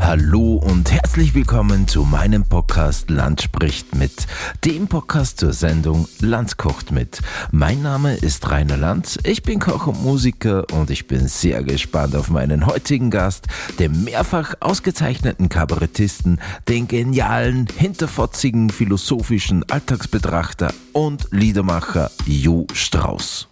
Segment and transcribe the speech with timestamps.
[0.00, 4.26] Hallo und herzlich willkommen zu meinem Podcast Land spricht mit,
[4.64, 7.20] dem Podcast zur Sendung Land kocht mit.
[7.52, 12.16] Mein Name ist Rainer Lanz, ich bin Koch und Musiker und ich bin sehr gespannt
[12.16, 13.46] auf meinen heutigen Gast,
[13.78, 23.48] den mehrfach ausgezeichneten Kabarettisten, den genialen, hinterfotzigen, philosophischen Alltagsbetrachter und Liedermacher Jo Strauß.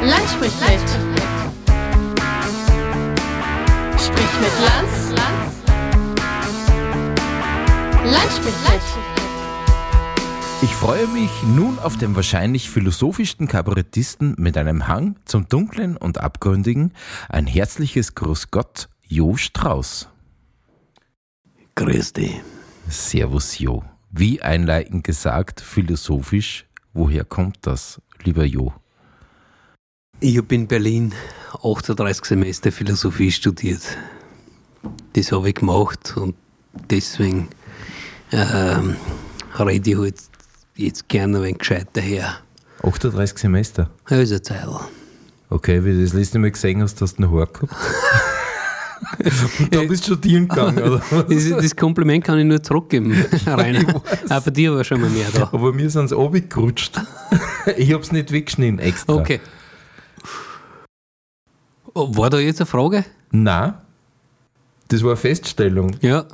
[0.00, 1.37] Land spricht mit.
[4.40, 5.08] Mit Lanz.
[10.60, 16.18] Ich freue mich nun auf den wahrscheinlich philosophischsten Kabarettisten mit einem Hang zum Dunklen und
[16.18, 16.92] Abgründigen.
[17.28, 20.08] Ein herzliches Gruß Gott, Jo Strauß.
[21.76, 22.40] Grüß dich.
[22.88, 23.84] Servus Jo.
[24.10, 28.72] Wie einleitend gesagt, philosophisch, woher kommt das, lieber Jo?
[30.20, 31.14] Ich habe in Berlin
[31.62, 33.96] 38 Semester Philosophie studiert.
[35.12, 36.34] Das habe ich gemacht und
[36.90, 37.48] deswegen
[38.32, 38.96] ähm,
[39.58, 40.16] rede ich halt
[40.76, 42.38] jetzt gerne ein wenig gescheiter her.
[42.82, 43.90] 38 Semester?
[44.08, 44.68] Ja, ist eine Zeit.
[45.50, 47.74] Okay, wie du das letzte Mal gesehen hast, hast du einen Haar gehabt.
[49.60, 51.02] und dann bist du studieren gegangen, oder?
[51.28, 53.12] Das, das Kompliment kann ich nur zurückgeben,
[53.46, 54.02] Rainer.
[54.28, 55.48] Auch bei dir war schon mal mehr da.
[55.52, 57.00] Aber mir sind es runtergerutscht.
[57.76, 59.14] ich habe es nicht weggeschnitten extra.
[59.14, 59.40] Okay.
[61.94, 63.04] War da jetzt eine Frage?
[63.32, 63.74] Nein,
[64.88, 65.96] das war eine Feststellung.
[66.00, 66.26] Ja.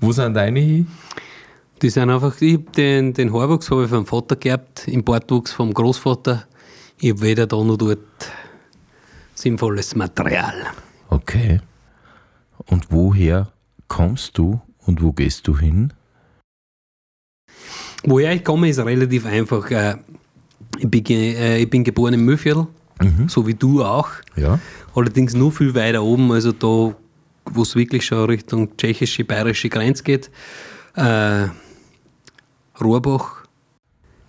[0.00, 0.86] Wo sind deine hin?
[1.82, 5.72] Die sind einfach, ich den, den Haarwuchs habe ich vom Vater geerbt, im Bartwuchs vom
[5.72, 6.46] Großvater.
[6.98, 7.98] Ich habe weder da noch dort
[9.34, 10.54] sinnvolles Material.
[11.08, 11.60] Okay.
[12.66, 13.52] Und woher
[13.88, 15.92] kommst du und wo gehst du hin?
[18.04, 19.70] Woher ich komme, ist relativ einfach.
[19.70, 19.96] Äh,
[20.78, 22.66] Ich bin, äh, ich bin geboren im Müllviertel,
[23.26, 24.08] so wie du auch.
[24.36, 24.58] Ja.
[24.94, 26.94] Allerdings nur viel weiter oben, also da,
[27.50, 30.30] wo es wirklich schon Richtung tschechische, bayerische Grenze geht.
[30.96, 31.48] Äh,
[32.80, 33.44] Rohrbach,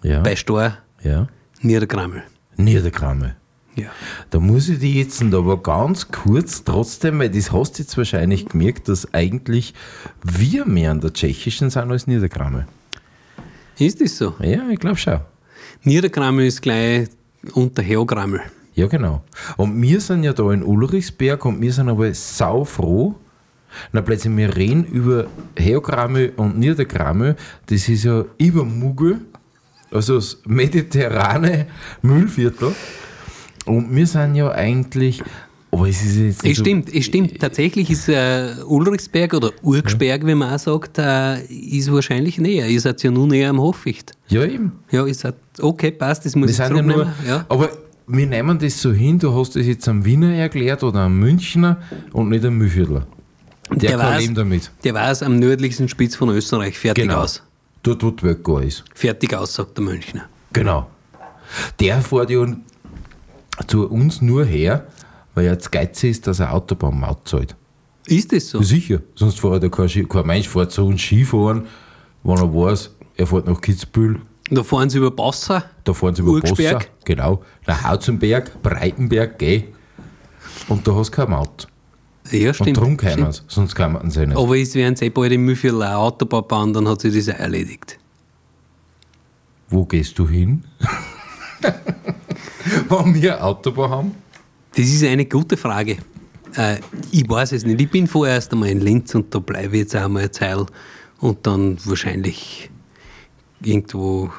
[0.04, 0.22] Ja.
[0.22, 1.28] bei Stor, ja.
[1.62, 2.24] Niedergrammel.
[2.58, 3.36] Niedergramme.
[3.76, 3.90] Ja.
[4.30, 8.46] Da muss ich dich jetzt aber ganz kurz trotzdem, weil das hast du jetzt wahrscheinlich
[8.48, 9.74] gemerkt, dass eigentlich
[10.24, 12.68] wir mehr an der tschechischen sind als Niedergramme.
[13.80, 14.36] Ist das so?
[14.42, 15.22] Ja, ich glaube schon.
[15.84, 17.08] Niedergrammel ist gleich
[17.53, 18.42] unter Heogrammel.
[18.81, 19.22] Ja, genau.
[19.58, 23.14] Und wir sind ja da in Ulrichsberg und wir sind aber saufroh.
[23.92, 27.36] Na, plötzlich, wir reden über Heogramme und Niedergramme.
[27.68, 29.20] Das ist ja über Muggel,
[29.91, 31.68] also das mediterrane
[32.02, 32.74] Müllviertel.
[33.68, 35.22] Und wir sind ja eigentlich,
[35.70, 37.40] aber es ist jetzt Es stimmt, es stimmt.
[37.40, 42.68] Tatsächlich ist äh, Ulrichsberg oder Urgsberg, wie man auch sagt, äh, ist wahrscheinlich näher.
[42.68, 44.14] Ihr seid ja nur näher am Hochficht.
[44.30, 44.72] Ja, eben.
[44.90, 47.28] Ja, ich sag, okay, passt, das muss Wir ich sind ja nur, zurücknehmen.
[47.28, 47.70] Ja, aber
[48.12, 51.78] wir nehmen das so hin, du hast das jetzt am Wiener erklärt oder am Münchner
[52.14, 53.08] und nicht am Mühlviertler.
[53.70, 54.72] Der, Der kann weiß- leben damit.
[54.84, 56.78] Der war es am nördlichsten Spitz von Österreich.
[56.78, 57.22] Fertig Genau.
[57.22, 57.42] aus.
[57.84, 58.84] Dort, wo gar ist.
[58.94, 60.24] Fertig aus, sagt der Münchner.
[60.54, 60.88] Genau.
[61.80, 62.46] Der fährt ja
[63.68, 64.88] zu uns nur her,
[65.36, 67.56] weil er zu geizig ist, dass er Autobahnmaut zahlt.
[68.08, 68.62] Ist das so?
[68.62, 69.00] Sicher.
[69.16, 71.64] Sonst fährt er kein, kein Mensch fährt zu uns Skifahren,
[72.24, 74.20] wenn er weiß, er fährt nach Kitzbühel,
[74.54, 75.64] Da fahren sie über Basser.
[75.86, 76.80] da fahren sie über Urgsberg.
[76.80, 79.64] Bossa, genau, nach Hauzenberg, Breitenberg, geh.
[80.68, 81.68] Und da hast du keine Maut.
[82.32, 82.78] Ja, Und stimmt.
[82.78, 83.20] darum stimmt.
[83.20, 84.36] man es, sonst kann man es nicht.
[84.38, 87.34] Aber es werden sie eh bald im Mühlviertel eine Autobahn bauen, dann hat sich das
[87.34, 87.98] auch erledigt.
[89.70, 90.66] Wo gehst du hin?
[92.90, 94.16] wenn wir eine Autobahn haben?
[94.76, 95.98] Das ist eine gute Frage.
[96.56, 96.78] Äh,
[97.12, 97.80] ich weiß es nicht.
[97.80, 100.66] Ich bin vorerst einmal in Linz und da bleibe ich jetzt auch mal eine Zeit
[101.20, 102.71] und dann wahrscheinlich
[103.64, 104.30] irgendwo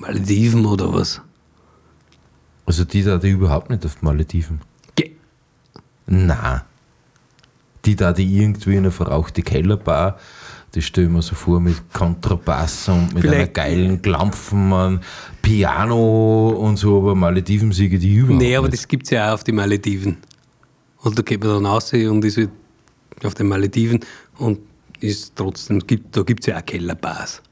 [0.00, 1.20] Malediven oder was.
[2.66, 4.60] Also die da die überhaupt nicht auf die Malediven.
[4.94, 5.12] Ge
[6.06, 6.64] Na.
[7.84, 10.16] Die da, die irgendwie in eine verrauchte Kellerbar,
[10.70, 15.00] das stelle ich mir so vor mit Kontrabass und mit einer Vielleicht- geilen Klampfen,
[15.42, 18.78] Piano und so, aber Malediven siege die überhaupt nee, aber nicht.
[18.80, 20.18] das gibt es ja auch auf den Malediven.
[20.98, 22.50] Und da geht man dann raus und ist halt
[23.24, 24.00] auf den Malediven
[24.38, 24.60] und
[25.00, 27.42] ist trotzdem, gibt, da gibt es ja auch Kellerbars.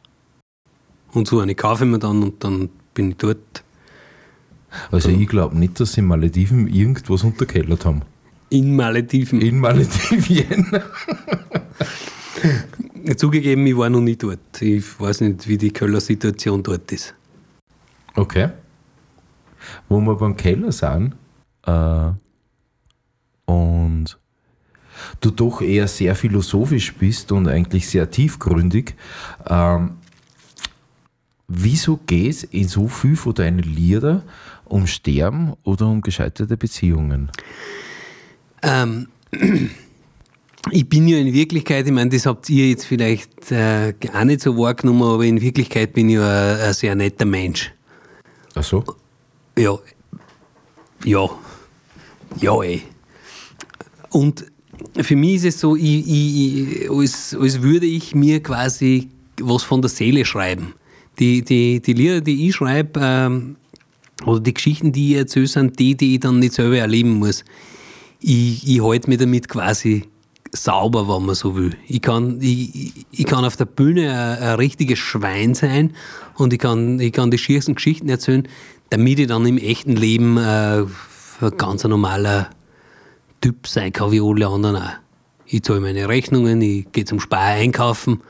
[1.12, 3.64] Und so eine kaufe ich mir dann und dann bin ich dort
[4.90, 8.02] Also ich glaube nicht, dass sie in Malediven irgendwas unterkellert haben.
[8.50, 9.40] in Malediven.
[9.40, 10.66] In Maledivien.
[13.16, 14.60] Zugegeben, ich war noch nie dort.
[14.60, 17.14] Ich weiß nicht, wie die Kölner Situation dort ist.
[18.14, 18.50] Okay.
[19.88, 21.14] Wo wir beim Keller sind
[21.66, 22.10] äh,
[23.46, 24.18] und
[25.20, 28.94] du doch eher sehr philosophisch bist und eigentlich sehr tiefgründig,
[29.48, 29.92] ähm,
[31.50, 34.22] wieso geht es in so viel von deinen Lieder
[34.64, 37.30] um Sterben oder um gescheiterte Beziehungen?
[38.62, 39.08] Ähm,
[40.70, 44.42] ich bin ja in Wirklichkeit, ich meine, das habt ihr jetzt vielleicht äh, auch nicht
[44.42, 47.72] so wahrgenommen, aber in Wirklichkeit bin ich ja ein, ein sehr netter Mensch.
[48.54, 48.84] Ach so?
[49.58, 49.76] Ja.
[51.04, 51.28] Ja.
[52.40, 52.82] Ja, ey.
[54.10, 54.46] Und
[55.00, 59.08] für mich ist es so, ich, ich, ich, als, als würde ich mir quasi
[59.40, 60.74] was von der Seele schreiben.
[61.20, 63.56] Die, die, die Lieder, die ich schreibe, ähm,
[64.24, 67.44] oder die Geschichten, die ich erzähle, sind die, die ich dann nicht selber erleben muss.
[68.20, 70.04] Ich, ich halte mich damit quasi
[70.52, 71.76] sauber, wenn man so will.
[71.86, 75.94] Ich kann, ich, ich kann auf der Bühne ein, ein richtiges Schwein sein
[76.36, 78.48] und ich kann, ich kann die schiersten Geschichten erzählen,
[78.90, 80.82] damit ich dann im echten Leben äh,
[81.40, 82.50] ein ganz normaler
[83.40, 84.92] Typ sein kann, wie alle anderen auch.
[85.46, 88.20] Ich zahle meine Rechnungen, ich gehe zum Spar einkaufen,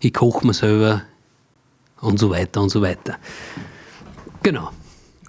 [0.00, 1.02] ich koche mir selber
[2.02, 3.16] und so weiter und so weiter.
[4.42, 4.70] Genau.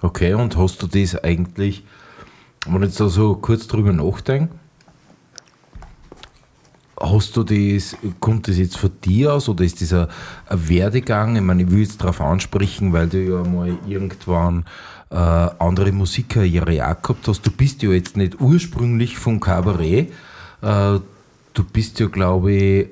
[0.02, 1.82] Okay, und hast du das eigentlich,
[2.66, 4.54] wenn ich jetzt da so kurz drüber nachdenke,
[7.00, 10.08] hast du das, kommt das jetzt von dir aus oder ist das ein,
[10.46, 11.36] ein Werdegang?
[11.36, 14.64] Ich meine, ich will jetzt darauf ansprechen, weil du ja mal irgendwann
[15.10, 17.46] äh, andere Musikkarriere auch gehabt hast.
[17.46, 20.12] Du bist ja jetzt nicht ursprünglich vom Kabarett.
[20.60, 20.98] Äh,
[21.54, 22.88] du bist ja, glaube ich,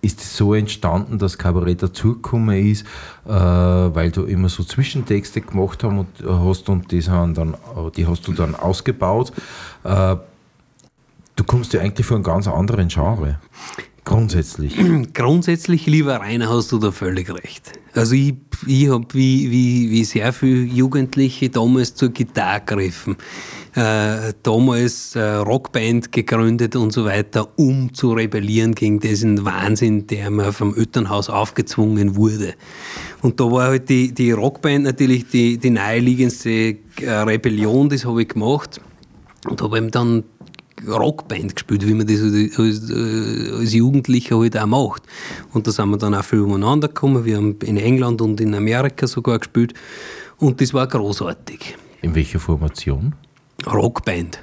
[0.00, 2.84] ist es so entstanden, dass Kabarett dazugekommen ist,
[3.26, 7.56] äh, weil du immer so Zwischentexte gemacht haben und, hast und die, sind dann,
[7.96, 9.32] die hast du dann ausgebaut.
[9.82, 10.16] Äh,
[11.34, 13.38] du kommst ja eigentlich von einem ganz anderen Genre.
[14.08, 14.74] Grundsätzlich.
[15.12, 17.72] Grundsätzlich, lieber Rainer, hast du da völlig recht.
[17.92, 23.18] Also ich, ich habe wie, wie, wie sehr viele Jugendliche damals zur Gitarre gegriffen.
[23.74, 30.30] Äh, damals äh, Rockband gegründet und so weiter, um zu rebellieren gegen diesen Wahnsinn, der
[30.30, 32.54] mir vom Elternhaus aufgezwungen wurde.
[33.20, 38.22] Und da war halt die, die Rockband natürlich die, die naheliegendste äh, Rebellion, das habe
[38.22, 38.80] ich gemacht.
[39.46, 40.24] Und habe eben dann
[40.86, 42.90] Rockband gespielt, wie man das als,
[43.58, 45.02] als Jugendlicher halt auch macht.
[45.52, 47.24] Und da sind wir dann auch viel umeinander gekommen.
[47.24, 49.74] Wir haben in England und in Amerika sogar gespielt.
[50.38, 51.76] Und das war großartig.
[52.02, 53.14] In welcher Formation?
[53.66, 54.40] Rockband.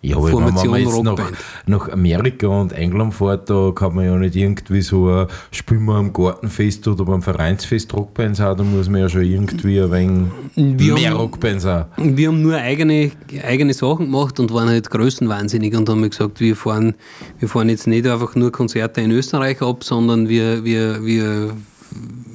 [0.00, 1.32] Ja, aber wenn man jetzt nach,
[1.66, 5.94] nach, Amerika und England fährt, da kann man ja nicht irgendwie so ein Spielen wir
[5.94, 10.30] am Gartenfest oder beim Vereinsfest Rockbands haben, da muss man ja schon irgendwie ein wenig
[10.54, 12.16] wir mehr haben, Rockbands haben.
[12.16, 13.10] Wir haben nur eigene,
[13.42, 16.94] eigene Sachen gemacht und waren halt größenwahnsinnig und haben gesagt, wir fahren,
[17.40, 21.50] wir fahren jetzt nicht einfach nur Konzerte in Österreich ab, sondern wir, wir, wir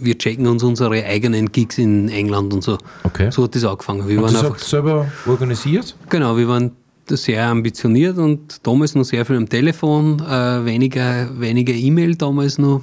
[0.02, 2.78] wir checken uns unsere eigenen Gigs in England und so.
[3.04, 3.32] Okay.
[3.32, 4.08] So hat das angefangen.
[4.08, 5.96] Wir und waren das einfach selber organisiert?
[6.10, 6.72] Genau, wir waren
[7.10, 12.82] sehr ambitioniert und damals noch sehr viel am Telefon, äh, weniger, weniger E-Mail damals noch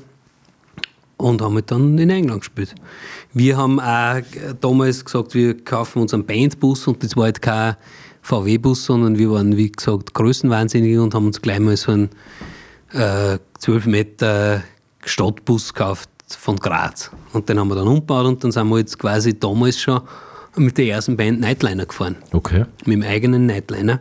[1.16, 2.74] und haben halt dann in England gespielt.
[3.32, 4.20] Wir haben auch
[4.60, 7.76] damals gesagt, wir kaufen uns einen Bandbus und das war halt kein
[8.22, 12.10] VW-Bus, sondern wir waren, wie gesagt, größenwahnsinnig und haben uns gleich mal so einen
[12.92, 14.62] äh, 12 Meter
[15.04, 17.10] Stadtbus gekauft von Graz.
[17.32, 20.00] Und den haben wir dann umgebaut und dann sind wir jetzt quasi damals schon
[20.56, 22.16] mit der ersten Band Nightliner gefahren.
[22.32, 22.64] Okay.
[22.84, 24.00] Mit dem eigenen Nightliner.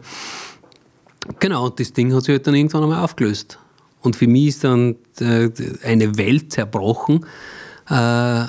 [1.39, 3.59] Genau, und das Ding hat sich halt dann irgendwann einmal aufgelöst.
[4.01, 5.49] Und für mich ist dann äh,
[5.83, 7.25] eine Welt zerbrochen.
[7.89, 8.45] Äh,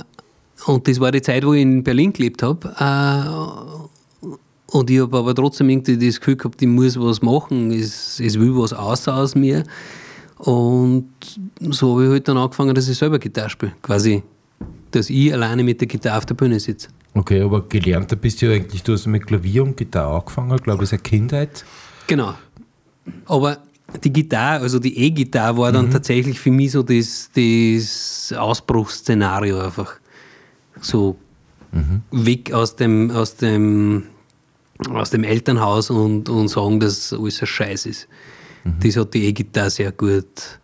[0.67, 2.75] und das war die Zeit, wo ich in Berlin gelebt habe.
[2.79, 4.31] Äh,
[4.73, 8.38] und ich habe aber trotzdem irgendwie das Gefühl gehabt, ich muss was machen, es, es
[8.38, 9.64] will was außer aus mir.
[10.38, 11.11] Und
[11.61, 13.73] so habe ich halt dann angefangen, dass ich selber Gitarre spiele.
[13.83, 14.23] Quasi,
[14.92, 16.88] dass ich alleine mit der Gitarre auf der Bühne sitze.
[17.14, 20.85] Okay, aber gelernter bist du ja eigentlich, du hast mit Klavier und Gitarre angefangen, glaube
[20.85, 21.64] ich, seit Kindheit.
[22.07, 22.35] Genau.
[23.26, 23.59] Aber
[24.05, 25.90] die Gitarre, also die E-Gitarre war dann mhm.
[25.90, 29.95] tatsächlich für mich so das, das Ausbruchsszenario einfach.
[30.81, 31.17] So
[31.73, 32.02] mhm.
[32.12, 34.05] weg aus dem, aus dem,
[34.93, 38.09] aus dem Elternhaus und, und sagen, dass alles ein Scheiß ist.
[38.62, 38.75] Mhm.
[38.83, 40.60] Das hat die E-Gitarre sehr gut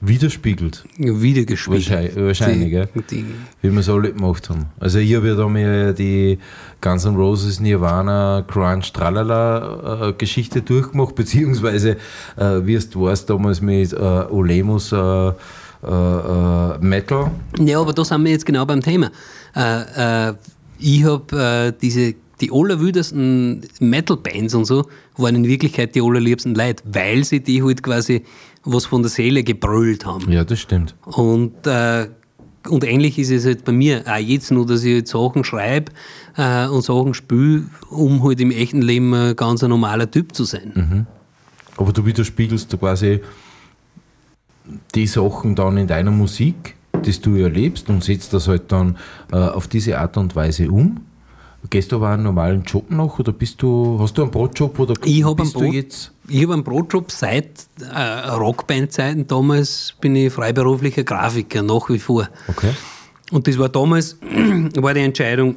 [0.00, 0.84] Widerspiegelt.
[0.96, 1.90] Wiedergespiegelt.
[1.90, 3.24] Wahrscheinlich, wahrscheinlich die, die,
[3.62, 4.66] wie wir es alle gemacht haben.
[4.78, 6.38] Also ich habe ja da mir die
[6.80, 11.96] Guns N' Roses, Nirvana, Crunch, Tralala äh, Geschichte durchgemacht, beziehungsweise,
[12.36, 15.32] äh, wie es weißt, damals mit äh, Olemus äh, äh,
[15.82, 17.30] äh, Metal.
[17.58, 19.10] Ja, aber da sind wir jetzt genau beim Thema.
[20.78, 27.24] Ich habe diese die allerwüdesten Metal-Bands und so waren in Wirklichkeit die allerliebsten Leute, weil
[27.24, 28.22] sie die halt quasi
[28.68, 30.30] was von der Seele gebrüllt haben.
[30.30, 30.94] Ja, das stimmt.
[31.04, 32.08] Und, äh,
[32.68, 35.92] und ähnlich ist es halt bei mir auch jetzt nur, dass ich halt Sachen schreibe
[36.36, 40.44] äh, und Sachen spüle, um halt im echten Leben ein ganz ein normaler Typ zu
[40.44, 40.72] sein.
[40.74, 41.06] Mhm.
[41.76, 43.20] Aber du widerspiegelst quasi
[44.94, 48.98] die Sachen dann in deiner Musik, das du erlebst und setzt das halt dann
[49.32, 51.00] äh, auf diese Art und Weise um.
[51.70, 54.94] Gehst du aber einen normalen Job noch oder bist du, hast du einen Brotjob oder
[55.04, 56.12] Ich habe einen, bist du Brot, jetzt?
[56.28, 57.48] ich hab einen Brotjob seit
[57.92, 59.26] äh, Rockband-Zeiten.
[59.26, 62.28] Damals bin ich freiberuflicher Grafiker, nach wie vor.
[62.46, 62.70] Okay.
[63.32, 64.16] Und das war damals
[64.76, 65.56] war die Entscheidung,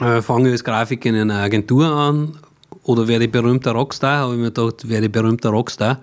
[0.00, 2.34] äh, fange ich als Grafiker in einer Agentur an
[2.82, 4.18] oder werde ich berühmter Rockstar?
[4.18, 6.00] Habe ich mir gedacht, werde ich berühmter Rockstar.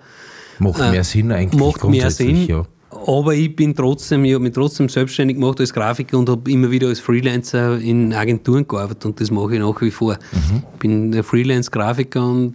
[0.58, 2.46] Macht mehr Sinn eigentlich Äh, Macht mehr Sinn.
[2.46, 2.64] Ja.
[2.90, 6.70] Aber ich bin trotzdem, ich habe mich trotzdem selbstständig gemacht als Grafiker und habe immer
[6.70, 10.18] wieder als Freelancer in Agenturen gearbeitet und das mache ich nach wie vor.
[10.32, 10.62] Mhm.
[10.78, 12.54] bin ein Freelance-Grafiker und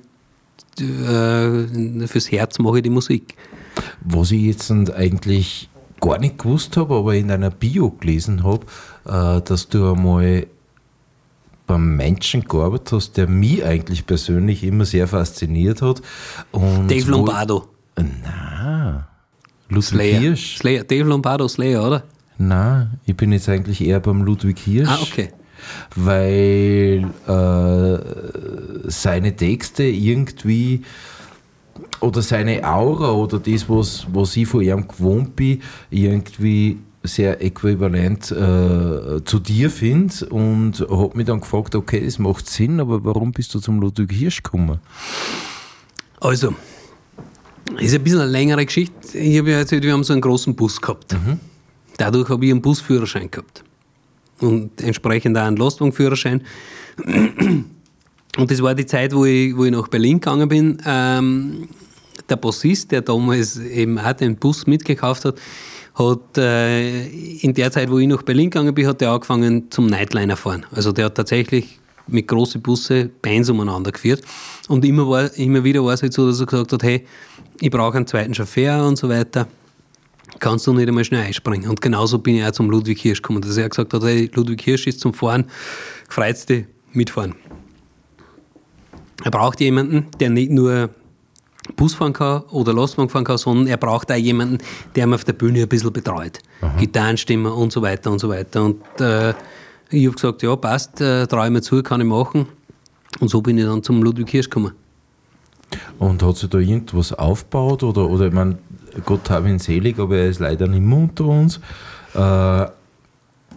[0.80, 3.36] äh, fürs Herz mache ich die Musik.
[4.02, 5.70] Was ich jetzt eigentlich
[6.02, 8.66] gar nicht gewusst habe, aber in einer Bio gelesen habe,
[9.06, 10.48] äh, dass du einmal
[11.66, 16.02] beim Menschen gearbeitet hast, der mich eigentlich persönlich immer sehr fasziniert hat.
[16.52, 17.70] Und Dave Lombardo.
[17.98, 19.08] Na,
[19.76, 20.20] Ludwig Slayer.
[20.20, 20.58] Hirsch.
[20.58, 20.84] Slayer.
[20.84, 22.04] Dave Lombardo Slayer, oder?
[22.38, 24.90] Na, ich bin jetzt eigentlich eher beim Ludwig Hirsch.
[24.90, 25.30] Ah, okay.
[25.96, 30.82] Weil äh, seine Texte irgendwie
[32.00, 38.32] oder seine Aura oder das, was, was ich von ihm gewohnt bin, irgendwie sehr äquivalent
[38.32, 43.32] äh, zu dir finde und habe mich dann gefragt, okay, das macht Sinn, aber warum
[43.32, 44.80] bist du zum Ludwig Hirsch gekommen?
[46.20, 46.54] Also,
[47.80, 49.18] ist ein bisschen eine längere Geschichte.
[49.18, 51.16] Ich habe ja erzählt, wir haben so einen großen Bus gehabt.
[51.98, 53.64] Dadurch habe ich einen Busführerschein gehabt.
[54.40, 56.44] Und entsprechend auch einen Lastwagenführerschein.
[58.38, 60.78] Und das war die Zeit, wo ich, wo ich nach Berlin gegangen bin.
[60.86, 61.70] Ähm,
[62.30, 65.40] der Bassist, der damals eben auch den Bus mitgekauft hat,
[65.96, 69.88] hat äh, in der Zeit, wo ich nach Berlin gegangen bin, hat er angefangen zum
[69.88, 70.66] Nightliner fahren.
[70.72, 74.22] Also der hat tatsächlich mit großen Busse Bands umeinander geführt.
[74.68, 77.06] Und immer, war, immer wieder war es halt so, dass er gesagt hat, hey,
[77.60, 79.48] ich brauche einen zweiten Chauffeur und so weiter.
[80.40, 81.70] Kannst du nicht einmal schnell einspringen?
[81.70, 84.62] Und genauso bin ich auch zum Ludwig Hirsch gekommen, dass er gesagt hat, hey, Ludwig
[84.62, 85.46] Hirsch ist zum Fahren,
[86.10, 87.36] freut dich, mitfahren.
[89.24, 90.90] Er braucht jemanden, der nicht nur
[91.76, 94.60] Bus fahren kann oder Lastwagen fahren kann, sondern er braucht auch jemanden,
[94.96, 96.40] der ihn auf der Bühne ein bisschen betreut.
[96.78, 98.64] Gitarrenstimme und so weiter und so weiter.
[98.64, 99.34] Und äh,
[99.90, 102.48] ich habe gesagt, ja, passt, äh, traue ich mir zu, kann ich machen.
[103.20, 104.74] Und so bin ich dann zum Ludwig Hirsch gekommen.
[106.00, 108.58] Und hat sich da irgendwas aufgebaut oder, oder ich meine,
[109.06, 111.60] Gott habe ihn selig, aber er ist leider nicht mehr unter uns.
[112.14, 112.68] Äh,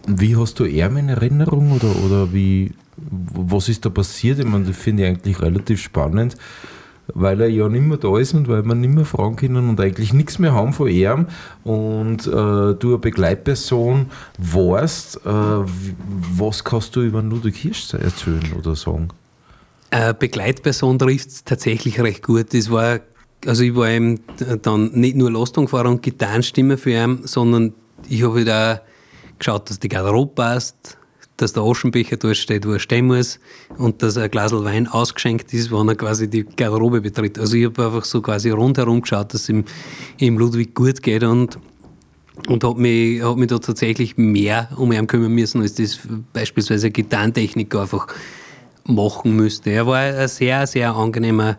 [0.07, 4.39] wie hast du ihn in Erinnerung oder, oder wie, was ist da passiert?
[4.39, 6.35] Ich meine, das finde ich eigentlich relativ spannend,
[7.13, 9.79] weil er ja nicht mehr da ist und weil wir nicht mehr fragen können und
[9.79, 11.27] eigentlich nichts mehr haben von ihm
[11.63, 18.75] und äh, du eine Begleitperson warst, äh, was kannst du über Ludwig Hirsch erzählen oder
[18.75, 19.09] sagen?
[19.91, 22.53] Äh, Begleitperson trifft es tatsächlich recht gut.
[22.53, 22.99] Das war,
[23.45, 24.21] also ich war eben
[24.61, 27.73] dann nicht nur Lastwagenfahrer und Gitarrenstimme für ihn, sondern
[28.07, 28.81] ich habe da
[29.39, 30.98] geschaut, dass die Garderobe passt,
[31.41, 33.39] dass der Aschenbecher dort steht, wo er stehen muss
[33.77, 37.39] und dass ein Glas Wein ausgeschenkt ist, wenn er quasi die Garderobe betritt.
[37.39, 39.63] Also ich habe einfach so quasi rundherum geschaut, dass es ihm,
[40.17, 41.59] ihm Ludwig gut geht und
[42.47, 45.99] und habe mich, hab mich da tatsächlich mehr um ihn kümmern müssen, als das
[46.31, 48.07] beispielsweise ein Gitarrentechniker einfach
[48.85, 49.71] machen müsste.
[49.71, 51.57] Er war ein sehr, sehr angenehmer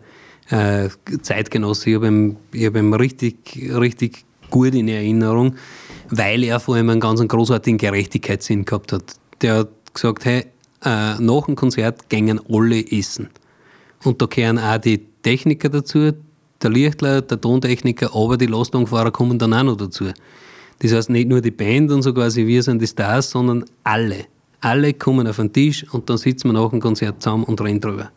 [0.49, 0.89] äh,
[1.23, 1.91] Zeitgenosse.
[1.91, 5.55] Ich habe ihn, hab ihn richtig, richtig gut in Erinnerung,
[6.09, 9.20] weil er vor allem einen ganz großartigen Gerechtigkeitssinn gehabt hat.
[9.43, 10.47] Der hat gesagt, hey,
[10.85, 13.29] äh, nach dem Konzert gängen alle essen.
[14.05, 16.13] Und da gehören auch die Techniker dazu,
[16.63, 20.07] der Lichtler, der Tontechniker, aber die Lastwagenfahrer kommen dann auch noch dazu.
[20.81, 24.27] Das heißt, nicht nur die Band und so quasi wir sind die Stars, sondern alle.
[24.61, 27.81] Alle kommen auf den Tisch und dann sitzen wir nach dem Konzert zusammen und reden
[27.81, 28.11] drüber.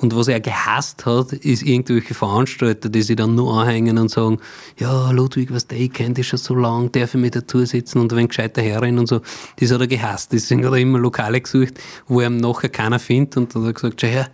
[0.00, 4.38] Und was er gehasst hat, ist irgendwelche Veranstalter, die sich dann nur anhängen und sagen,
[4.78, 7.98] ja, Ludwig, was der, ich kenne dich schon so lange, darf ich mit dazu sitzen
[7.98, 9.20] und wenn gescheiter Herrin und so.
[9.56, 10.32] Das hat er gehasst.
[10.32, 11.74] Deswegen hat er immer Lokale gesucht,
[12.08, 14.30] wo er nachher keiner findet und dann hat er gesagt, schau her,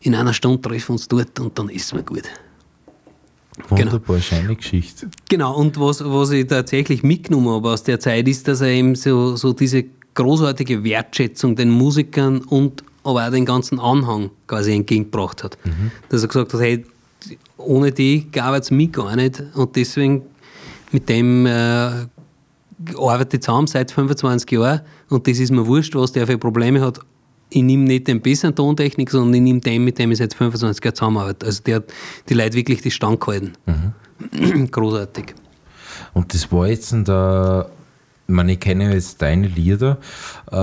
[0.00, 2.24] in einer Stunde treffen wir uns dort und dann ist mir gut.
[3.68, 5.08] Wunderbar, schöne Geschichte.
[5.28, 8.96] Genau, und was, was ich tatsächlich mitgenommen habe aus der Zeit, ist, dass er eben
[8.96, 15.44] so, so diese großartige Wertschätzung den Musikern und aber auch den ganzen Anhang quasi entgegengebracht
[15.44, 15.56] hat.
[16.08, 16.84] Dass er gesagt hat, hey,
[17.56, 20.22] ohne die gab es mich gar nicht und deswegen
[20.92, 21.90] mit dem äh,
[22.96, 26.80] arbeite ich zusammen seit 25 Jahren und das ist mir wurscht, was der für Probleme
[26.80, 27.00] hat.
[27.50, 30.84] Ich nehme nicht den besseren Tontechnik, sondern ich nehme den, mit dem ich seit 25
[30.84, 31.46] Jahren zusammenarbeite.
[31.46, 31.84] Also der hat
[32.28, 33.52] die Leute wirklich die Stand gehalten.
[34.70, 35.34] Großartig.
[36.14, 37.70] Und das war jetzt in der,
[38.26, 39.98] ich meine, ich kenne jetzt deine Lieder,
[40.50, 40.56] äh,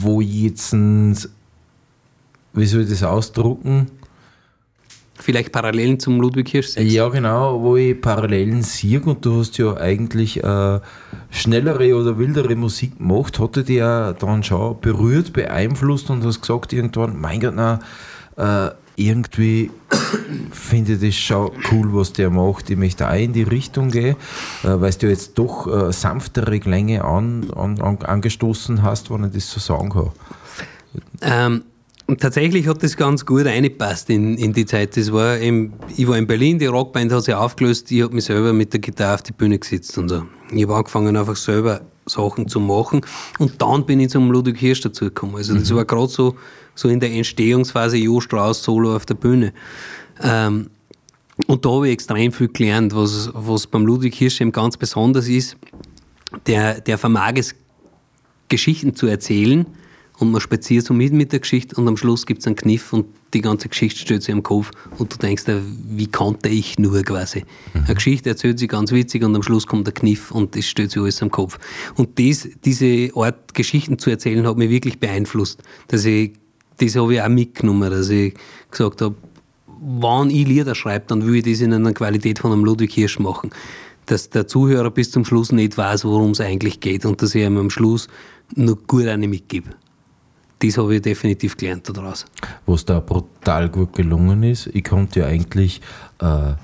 [0.00, 1.16] wo jetzt, ein-
[2.56, 3.88] wie soll ich das ausdrucken?
[5.18, 6.92] vielleicht Parallelen zum Ludwig Hirsch siehst.
[6.92, 10.80] Ja, genau, wo ich Parallelen sehe und du hast ja eigentlich äh,
[11.30, 16.72] schnellere oder wildere Musik gemacht, hatte die ja dann schon berührt, beeinflusst und hast gesagt
[16.72, 17.80] irgendwann, mein Gott, na,
[18.36, 19.70] äh, irgendwie
[20.52, 22.70] finde ich das schon cool, was der macht.
[22.70, 24.16] Ich möchte auch in die Richtung gehen,
[24.62, 29.32] äh, weil du jetzt doch äh, sanftere Klänge an, an, an, angestoßen hast, wenn ich
[29.32, 30.10] das so sagen kann.
[31.20, 31.62] Ähm,
[32.06, 34.96] und tatsächlich hat das ganz gut reingepasst in, in die Zeit.
[34.96, 38.24] Das war im, ich war in Berlin, die Rockband hat sich aufgelöst, ich habe mich
[38.24, 40.22] selber mit der Gitarre auf die Bühne gesetzt und so.
[40.52, 43.00] Ich habe angefangen, einfach selber Sachen zu machen
[43.40, 45.36] und dann bin ich zum Ludwig Hirsch dazugekommen.
[45.36, 46.36] Also das war gerade so,
[46.76, 49.52] so in der Entstehungsphase Jo Strauss Solo auf der Bühne.
[50.22, 50.70] Ähm,
[51.48, 55.28] und da habe ich extrem viel gelernt, was, was beim Ludwig Hirsch eben ganz besonders
[55.28, 55.56] ist.
[56.46, 57.54] Der, der vermag es,
[58.48, 59.66] Geschichten zu erzählen
[60.18, 62.92] und man spaziert so mit mit der Geschichte und am Schluss gibt es einen Kniff
[62.92, 66.78] und die ganze Geschichte steht sich im Kopf und du denkst, dir, wie konnte ich
[66.78, 67.44] nur quasi.
[67.74, 70.90] Eine Geschichte erzählt sich ganz witzig und am Schluss kommt der Kniff und es steht
[70.90, 71.58] sich alles am Kopf.
[71.96, 76.32] Und das, diese Art Geschichten zu erzählen hat mich wirklich beeinflusst, dass ich,
[76.78, 78.34] das habe ich auch mitgenommen, dass ich
[78.70, 79.14] gesagt habe,
[79.80, 83.18] wenn ich Lieder schreibe, dann will ich das in einer Qualität von einem Ludwig Hirsch
[83.18, 83.50] machen.
[84.06, 87.44] Dass der Zuhörer bis zum Schluss nicht weiß, worum es eigentlich geht und dass ich
[87.44, 88.08] ihm am Schluss
[88.54, 89.70] nur gut eine mitgebe.
[90.58, 92.24] Das habe ich definitiv gelernt daraus.
[92.64, 94.68] was da brutal gut gelungen ist.
[94.68, 95.80] Ich konnte ja eigentlich
[96.18, 96.54] äh,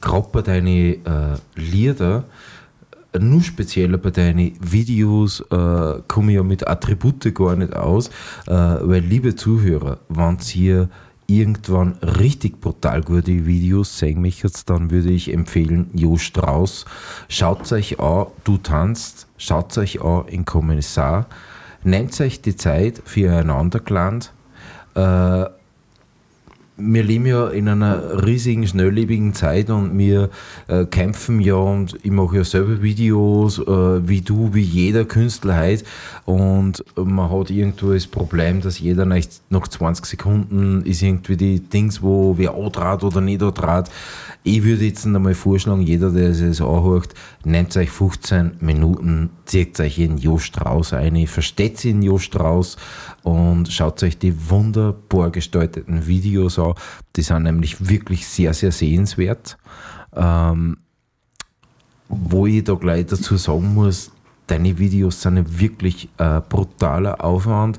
[0.00, 2.24] gerade bei deinen äh, Lieder,
[3.12, 8.08] äh, nur spezieller bei deinen Videos, äh, komme ich ja mit Attribute gar nicht aus,
[8.46, 10.90] äh, weil liebe Zuhörer, wenn ihr
[11.28, 16.84] irgendwann richtig brutal gute Videos sehen möchtet, dann würde ich empfehlen, Jo Strauß,
[17.28, 21.26] schaut euch an, du tanzt, schaut euch an in Kommissar,
[21.86, 24.32] nehmt euch die Zeit füreinander gelernt.
[24.94, 25.46] Äh,
[26.78, 30.28] wir leben ja in einer riesigen, schnelllebigen Zeit und wir
[30.68, 35.58] äh, kämpfen ja und ich mache ja selber Videos, äh, wie du, wie jeder Künstler
[35.58, 35.84] heute.
[36.26, 41.60] Und man hat irgendwo das Problem, dass jeder nach, nach 20 Sekunden ist irgendwie die
[41.60, 43.90] Dings, wo wer antrat oder nicht antrat.
[44.42, 49.98] Ich würde jetzt einmal vorschlagen, jeder, der das anhört, nehmt euch 15 Minuten, zieht euch
[49.98, 52.76] in Jo Strauß ein, versteht in Jo Strauß
[53.22, 56.65] und schaut euch die wunderbar gestalteten Videos an.
[57.16, 59.56] Die sind nämlich wirklich sehr, sehr sehenswert.
[60.14, 60.78] Ähm,
[62.08, 64.10] wo ich da gleich dazu sagen muss,
[64.46, 67.78] deine Videos sind ja wirklich äh, brutaler Aufwand,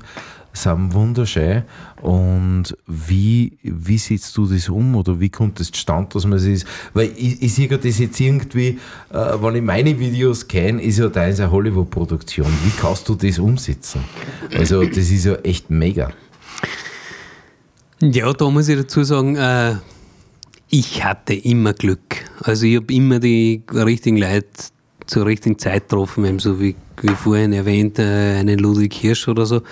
[0.52, 1.62] sind wunderschön.
[2.02, 6.44] Und wie, wie setzt du das um oder wie kommt das zustande, dass man es
[6.44, 6.66] ist?
[6.94, 8.78] Weil ich, ich sehe das jetzt irgendwie,
[9.10, 12.46] äh, wenn ich meine Videos kenne, ist ja deins eine Hollywood-Produktion.
[12.64, 14.04] Wie kannst du das umsetzen?
[14.56, 16.10] Also, das ist ja echt mega.
[18.00, 19.74] Ja, da muss ich dazu sagen, äh,
[20.70, 22.24] ich hatte immer Glück.
[22.42, 24.46] Also ich habe immer die richtigen Leute
[25.06, 29.46] zur richtigen Zeit getroffen, eben so wie, wie vorhin erwähnt, äh, einen Ludwig Hirsch oder
[29.46, 29.62] so.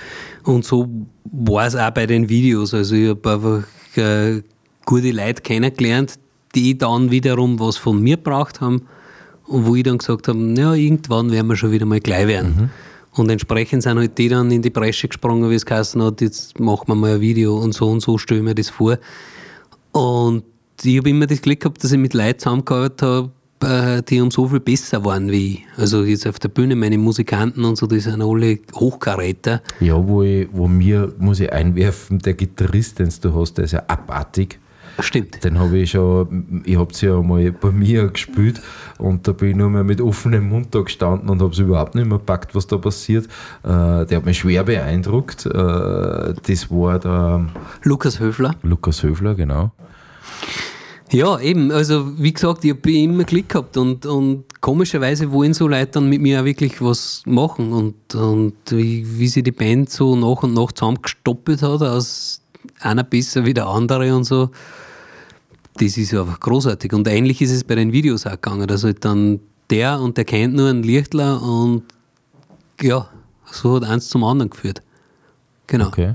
[0.43, 0.89] Und so
[1.25, 2.75] war es auch bei den Videos.
[2.75, 4.43] Also ich habe einfach äh,
[4.85, 6.19] gute Leute kennengelernt,
[6.55, 8.83] die dann wiederum was von mir gebraucht haben
[9.45, 12.71] und wo ich dann gesagt habe, ja, irgendwann werden wir schon wieder mal gleich werden.
[13.17, 16.61] Und entsprechend sind halt die dann in die Bresche gesprungen, wie es geheißen hat, jetzt
[16.61, 18.99] machen wir mal ein Video und so und so stelle ich mir das vor.
[19.93, 20.45] Und
[20.83, 23.31] ich habe immer das Glück gehabt, dass ich mit Leuten zusammengearbeitet habe,
[23.63, 25.67] äh, die um so viel besser waren wie ich.
[25.77, 29.63] Also jetzt auf der Bühne, meine Musikanten und so, die sind alle Hochkaräter.
[29.81, 33.73] Ja, wo, ich, wo mir, muss ich einwerfen, der Gitarrist, den du hast, der ist
[33.73, 34.59] ja abartig.
[34.99, 35.45] Stimmt.
[35.45, 38.61] Den habe ich schon, ich habe es ja mal bei mir gespielt
[38.99, 41.95] und da bin ich nur mehr mit offenem Mund da gestanden und habe es überhaupt
[41.95, 43.27] nicht mehr gepackt, was da passiert.
[43.63, 45.47] Äh, der hat mich schwer beeindruckt.
[45.47, 47.47] Äh, das war der
[47.83, 48.55] Lukas Höfler.
[48.63, 49.73] Lukas Höfler, genau.
[51.13, 51.71] Ja, eben.
[51.71, 56.09] Also, wie gesagt, ich habe immer Glück gehabt und, und komischerweise wollen so Leute dann
[56.09, 60.43] mit mir auch wirklich was machen und, und wie, wie sich die Band so nach
[60.43, 62.43] und nach zusammengestoppelt hat, aus
[62.81, 64.51] einer besser wie der andere und so.
[65.75, 66.93] Das ist einfach großartig.
[66.93, 68.71] Und ähnlich ist es bei den Videos auch gegangen.
[68.71, 71.83] Also dann der und der kennt nur einen Lichtler und
[72.81, 73.09] ja,
[73.51, 74.83] so hat eins zum anderen geführt.
[75.67, 75.89] Genau.
[75.89, 76.15] Okay.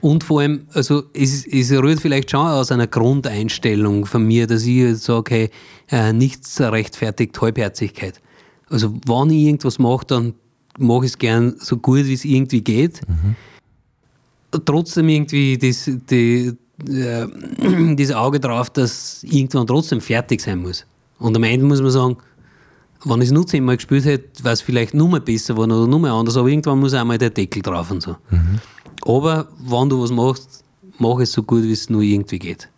[0.00, 4.62] Und vor allem, also es, es rührt vielleicht schon aus einer Grundeinstellung von mir, dass
[4.62, 5.50] ich jetzt sage, hey,
[5.90, 8.20] äh, nichts rechtfertigt Halbherzigkeit.
[8.68, 10.34] Also wenn ich irgendwas mache, dann
[10.78, 13.00] mache ich es gern so gut, wie es irgendwie geht.
[14.64, 16.52] Trotzdem irgendwie das, die,
[16.88, 17.26] äh,
[17.96, 20.86] das Auge drauf, dass irgendwann trotzdem fertig sein muss.
[21.18, 22.16] Und am Ende muss man sagen,
[23.04, 25.86] wenn ich es nur zehnmal gespielt hätte, wäre es vielleicht nur mal besser geworden oder
[25.86, 28.16] nur mal anders, aber irgendwann muss auch mal der Deckel drauf und so.
[29.06, 30.64] Aber wenn du was machst,
[30.98, 32.68] mach es so gut, wie es nur irgendwie geht.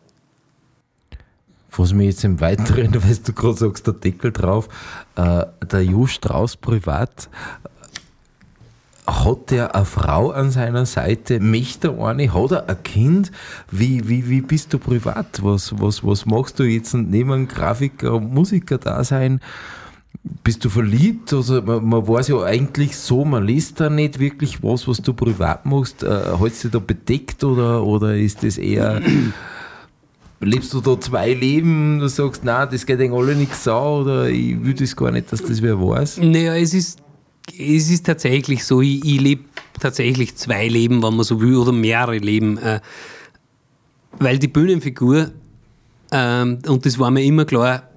[1.74, 4.68] was mir jetzt im Weiteren, weil du gerade sagst, der Deckel drauf,
[5.16, 7.30] äh, der Jo Strauß privat,
[9.10, 11.40] hat er eine Frau an seiner Seite?
[11.40, 12.32] Möchte er eine?
[12.32, 13.32] Hat er ein Kind?
[13.70, 15.42] Wie, wie, wie bist du privat?
[15.42, 19.40] Was, was, was machst du jetzt neben Grafiker und Musiker da sein?
[20.44, 21.32] Bist du verliebt?
[21.32, 25.14] Also man, man, weiß ja eigentlich so, man liest da nicht wirklich was, was du
[25.14, 26.02] privat machst.
[26.02, 29.00] Äh, hältst du da bedeckt oder, oder ist das eher
[30.40, 34.28] lebst du da zwei Leben, du sagst, nein, das geht eigentlich alle nichts sau oder
[34.28, 36.18] ich will das gar nicht, dass das wer weiß?
[36.18, 36.98] Naja, es ist,
[37.58, 39.44] es ist tatsächlich so, ich, ich lebe
[39.78, 42.58] tatsächlich zwei Leben, wenn man so will, oder mehrere Leben.
[42.58, 42.80] Äh,
[44.18, 45.30] weil die Bühnenfigur,
[46.12, 47.88] ähm, und das war mir immer klar,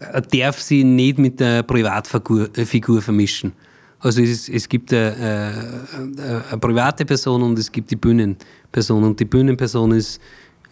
[0.00, 3.52] äh, darf sie nicht mit der Privatfigur äh, Figur vermischen.
[4.00, 9.02] Also es, es gibt eine, eine, eine, private Person und es gibt die Bühnenperson.
[9.02, 10.20] Und die Bühnenperson ist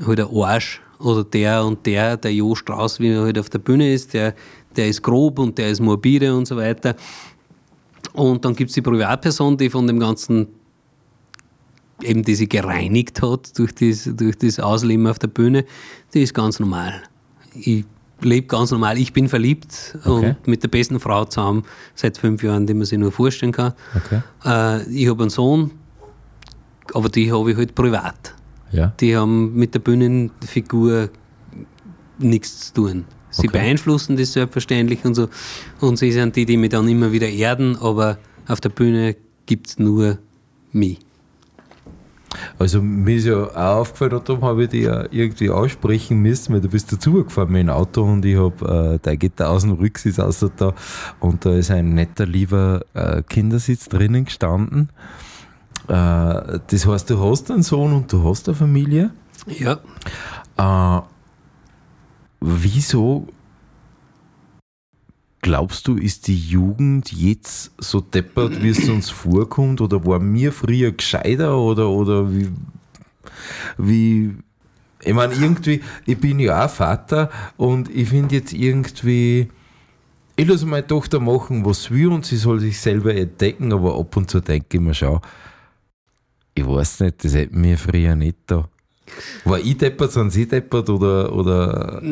[0.07, 3.59] halt ein Arsch oder der und der, der Jo Strauß, wie er halt auf der
[3.59, 4.35] Bühne ist, der,
[4.77, 6.95] der ist grob und der ist morbide und so weiter.
[8.13, 10.49] Und dann gibt es die Privatperson, die von dem Ganzen
[12.03, 15.65] eben die sich gereinigt hat durch das, durch das Ausleben auf der Bühne,
[16.13, 17.03] die ist ganz normal.
[17.55, 17.85] Ich
[18.21, 18.99] lebe ganz normal.
[18.99, 20.09] Ich bin verliebt okay.
[20.09, 23.73] und mit der besten Frau zusammen seit fünf Jahren, die man sich nur vorstellen kann.
[23.95, 24.23] Okay.
[24.45, 25.71] Äh, ich habe einen Sohn,
[26.93, 28.35] aber die habe ich halt privat.
[28.73, 28.93] Ja.
[29.01, 31.11] Die haben mit der Bühnenfigur
[32.19, 33.05] nichts zu tun.
[33.37, 33.59] Sie okay.
[33.59, 35.29] beeinflussen das selbstverständlich und so.
[35.81, 39.17] Und sie sind die, die mich dann immer wieder erden, aber auf der Bühne
[39.47, 40.19] gibt es nur
[40.73, 40.99] mich.
[42.59, 46.55] Also mir ist ja auch aufgefallen, und darum habe ich dich ja irgendwie aussprechen müssen,
[46.55, 49.73] weil du bist dazugefahren mit dem Auto und ich habe, äh, geht da aus dem
[49.73, 50.75] Rücksitz außer da
[51.21, 54.91] und da ist ein netter, lieber äh, Kindersitz drinnen gestanden.
[55.89, 59.11] Äh, das heißt, du hast einen Sohn und du hast eine Familie.
[59.47, 59.79] Ja.
[62.41, 63.27] Wieso
[65.45, 69.83] glaubst du, ist die Jugend jetzt so deppert, wie es uns vorkommt?
[69.83, 71.59] Oder war mir früher gescheiter?
[71.59, 72.51] Oder, oder wie,
[73.77, 74.35] wie.
[75.03, 79.51] Ich meine, irgendwie, ich bin ja auch Vater und ich finde jetzt irgendwie.
[80.37, 83.97] Ich lasse meine Tochter machen, was sie will und sie soll sich selber entdecken, aber
[83.97, 85.21] ab und zu denke ich mir, schau,
[86.55, 88.69] ich weiß nicht, das hätten wir früher nicht da.
[89.45, 92.03] War ich deppert, sind Sie deppert oder, oder?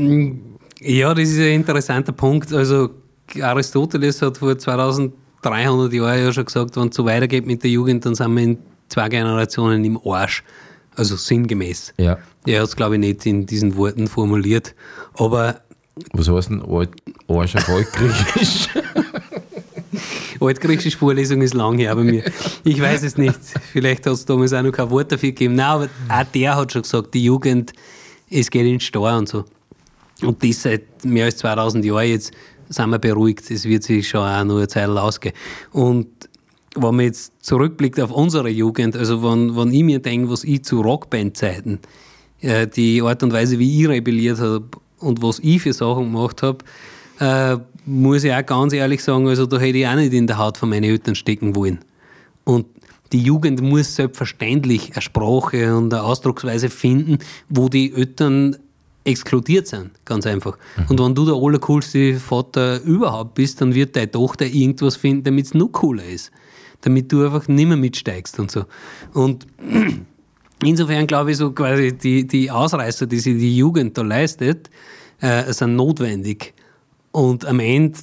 [0.80, 2.52] Ja, das ist ein interessanter Punkt.
[2.52, 2.90] Also
[3.40, 8.04] Aristoteles hat vor 2300 Jahren ja schon gesagt, wenn es so weitergeht mit der Jugend,
[8.04, 10.42] dann sind wir in zwei Generationen im Arsch.
[10.94, 11.94] Also sinngemäß.
[11.96, 12.18] Ja.
[12.46, 14.74] Er hat es, glaube ich, nicht in diesen Worten formuliert.
[15.14, 15.62] Aber.
[16.12, 18.68] Was heißt denn Arsch auf Altgriechisch?
[20.42, 22.24] Altgriechische Vorlesung ist lang her bei mir.
[22.64, 23.38] Ich weiß es nicht.
[23.72, 25.54] Vielleicht hat es damals auch noch kein Wort dafür gegeben.
[25.54, 27.72] Nein, aber auch der hat schon gesagt, die Jugend,
[28.30, 29.44] es geht in Steuer und so.
[30.22, 32.32] Und das seit mehr als 2000 Jahren jetzt
[32.68, 33.50] sind wir beruhigt.
[33.50, 35.34] Es wird sich schon auch noch eine Zeit ausgehen.
[35.72, 36.08] Und
[36.74, 40.64] wenn man jetzt zurückblickt auf unsere Jugend, also wenn, wenn ich mir denke, was ich
[40.64, 41.80] zu Rockband-Zeiten,
[42.40, 44.64] äh, die Art und Weise, wie ich rebelliert habe
[44.98, 46.64] und was ich für Sachen gemacht habe,
[47.20, 50.38] äh, muss ich auch ganz ehrlich sagen, also da hätte ich auch nicht in der
[50.38, 51.80] Haut von meinen Eltern stecken wollen.
[52.44, 52.66] Und
[53.12, 58.56] die Jugend muss selbstverständlich eine Sprache und eine Ausdrucksweise finden, wo die Eltern
[59.04, 60.56] exkludiert sind, ganz einfach.
[60.76, 60.86] Mhm.
[60.88, 65.46] Und wenn du der allercoolste Vater überhaupt bist, dann wird deine Tochter irgendwas finden, damit
[65.46, 66.30] es noch cooler ist.
[66.82, 68.64] Damit du einfach nicht mehr mitsteigst und so.
[69.12, 69.46] Und
[70.64, 74.70] insofern glaube ich so quasi, die, die Ausreißer, die sich die Jugend da leistet,
[75.20, 76.54] äh, sind notwendig.
[77.12, 77.98] Und am Ende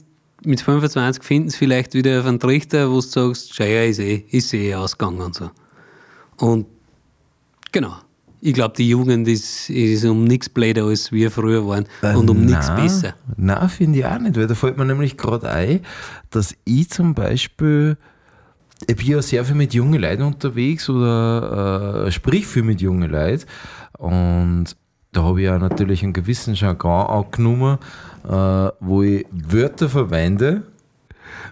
[0.45, 4.23] mit 25 finden sie vielleicht wieder auf einen Trichter, wo du sagst, ja, ist eh,
[4.29, 5.51] ist eh ausgegangen und so.
[6.37, 6.67] Und
[7.71, 7.95] genau.
[8.41, 12.29] Ich glaube, die Jugend ist, ist um nichts bläder, als wir früher waren äh, und
[12.29, 13.13] um nichts besser.
[13.35, 15.81] Nein, finde ich auch nicht, weil da fällt mir nämlich gerade ein,
[16.29, 17.97] dass ich zum Beispiel,
[18.87, 23.11] ich bin ja sehr viel mit jungen Leuten unterwegs oder äh, sprich viel mit jungen
[23.11, 23.43] Leuten
[23.97, 24.77] und
[25.11, 27.79] da habe ich ja natürlich einen gewissen Jargon angenommen,
[28.27, 30.63] äh, wo ich Wörter verwende,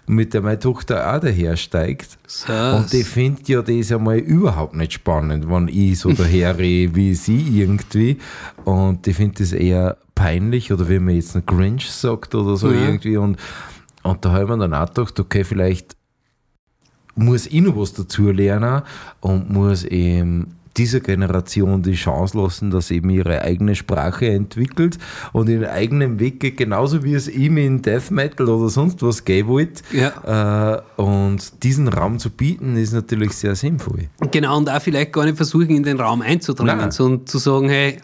[0.06, 2.18] mit der meine Tochter auch dahersteigt.
[2.78, 7.60] Und die findet ja das einmal überhaupt nicht spannend, wenn ich so daherrede wie sie
[7.60, 8.18] irgendwie.
[8.64, 12.72] Und die findet das eher peinlich oder wie man jetzt ein Grinch sagt oder so
[12.72, 12.86] ja.
[12.86, 13.16] irgendwie.
[13.16, 13.38] Und,
[14.02, 15.96] und da haben wir dann auch gedacht, okay, vielleicht
[17.14, 18.82] muss ich noch was dazu lernen
[19.20, 24.98] und muss eben dieser Generation die Chance lassen, dass eben ihre eigene Sprache entwickelt
[25.32, 29.24] und ihren eigenen Weg geht, genauso wie es ihm in Death Metal oder sonst was
[29.24, 29.82] geben wollte.
[29.92, 30.76] Ja.
[30.76, 34.08] Äh, und diesen Raum zu bieten, ist natürlich sehr sinnvoll.
[34.30, 37.98] Genau, und auch vielleicht gar nicht versuchen, in den Raum einzudringen, sondern zu sagen, hey,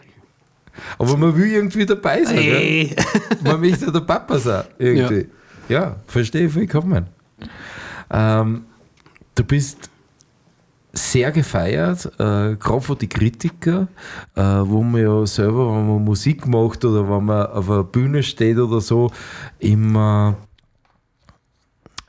[0.97, 2.35] Aber man will irgendwie dabei sein.
[2.35, 2.55] gell?
[2.55, 2.95] Ey.
[3.43, 4.65] Man möchte der Papa sein.
[4.77, 5.27] Irgendwie.
[5.69, 7.07] Ja, verstehe ich vollkommen.
[8.11, 8.65] Ähm,
[9.35, 9.89] du bist
[10.97, 13.87] sehr gefeiert, äh, gerade von den Kritiker,
[14.35, 18.23] äh, wo man ja selber, wenn man Musik macht oder wenn man auf einer Bühne
[18.23, 19.11] steht oder so,
[19.59, 20.37] immer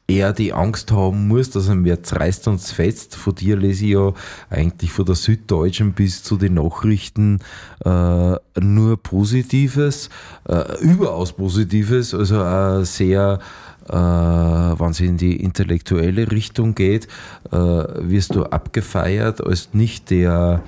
[0.08, 3.16] eher die Angst haben muss, dass er wer zerreißt uns fetzt.
[3.16, 4.12] Von dir lese ich ja
[4.50, 7.40] eigentlich von der Süddeutschen bis zu den Nachrichten
[7.84, 10.08] äh, nur Positives,
[10.48, 13.40] äh, überaus Positives, also äh, sehr
[13.88, 17.08] wenn es in die intellektuelle Richtung geht,
[17.50, 20.62] äh, wirst du abgefeiert als nicht der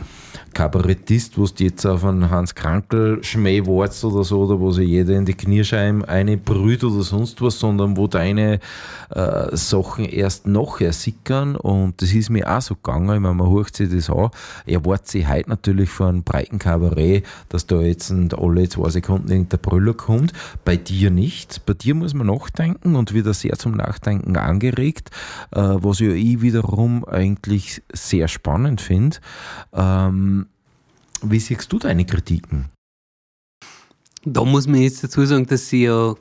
[0.59, 4.89] Kabarettist, wo du jetzt auf einen Hans Krankel Schmäh wartest oder so, oder wo sich
[4.89, 8.59] jeder in die Knierscheiben eine brüht oder sonst was, sondern wo deine
[9.11, 13.49] äh, Sachen erst nachher sickern und das ist mir auch so gegangen, ich meine, man
[13.53, 14.31] hört sich das an,
[14.67, 19.61] erwartet sich heute natürlich von einem breiten Kabarett, dass da jetzt alle zwei Sekunden irgendein
[19.61, 20.33] Brüller kommt,
[20.65, 25.11] bei dir nicht, bei dir muss man nachdenken und wieder sehr zum Nachdenken angeregt,
[25.53, 29.19] äh, was ja ich wiederum eigentlich sehr spannend finde.
[29.73, 30.48] Ähm,
[31.23, 32.71] wie siehst du deine Kritiken?
[34.25, 36.15] Da muss man jetzt dazu sagen, dass sie ja,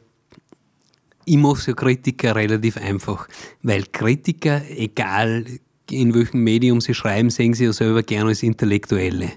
[1.25, 3.27] ich mache ja Kritiker relativ einfach,
[3.63, 5.45] weil Kritiker, egal
[5.89, 9.33] in welchem Medium sie schreiben, sehen sie ja selber gerne als Intellektuelle.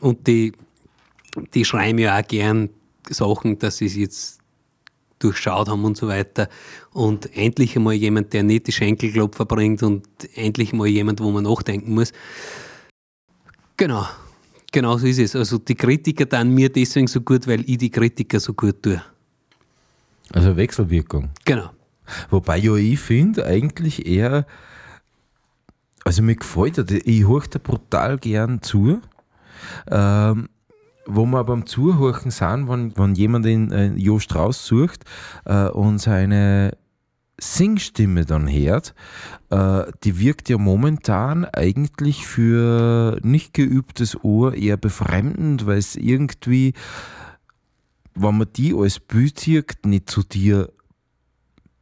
[0.00, 0.52] Und die,
[1.54, 2.70] die schreiben ja auch gern
[3.08, 4.38] Sachen, dass sie es jetzt
[5.18, 6.48] durchschaut haben und so weiter.
[6.92, 11.44] Und endlich einmal jemand, der nicht die Schenkelklopfer bringt und endlich mal jemand, wo man
[11.44, 12.12] nachdenken muss.
[13.76, 14.06] Genau,
[14.74, 15.36] genau so ist es.
[15.36, 19.00] Also die Kritiker dann mir deswegen so gut, weil ich die Kritiker so gut tue.
[20.32, 21.30] Also Wechselwirkung.
[21.44, 21.70] Genau.
[22.28, 24.46] Wobei ja ich finde eigentlich eher,
[26.04, 29.00] also mir gefällt das, ich höre da brutal gern zu.
[29.90, 30.48] Ähm,
[31.06, 35.04] wo wir beim Zuhören sind, wenn, wenn jemand den äh, Jo Strauß sucht
[35.44, 36.76] äh, und seine
[37.38, 38.94] Singstimme dann hört,
[39.50, 46.74] äh, die wirkt ja momentan eigentlich für nicht geübtes Ohr eher befremdend, weil es irgendwie,
[48.14, 50.72] wenn man die als Bild sieht, nicht zu dir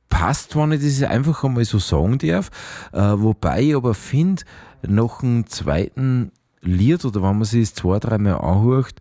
[0.08, 2.50] passt, wenn ich das einfach einmal so sagen darf.
[2.92, 4.42] Äh, wobei ich aber finde,
[4.86, 9.00] nach dem zweiten Lied oder wenn man sich das zwei, dreimal anhört,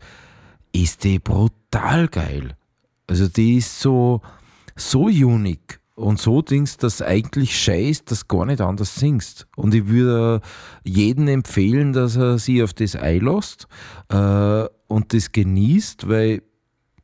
[0.74, 2.56] ist die brutal geil.
[3.08, 4.22] Also die ist so,
[4.76, 9.48] so unique und so Dings, dass eigentlich scheiß, dass gar nicht anders singst.
[9.56, 10.42] Und ich würde
[10.84, 13.68] jedem empfehlen, dass er sich auf das einlässt
[14.10, 16.42] äh, und das genießt, weil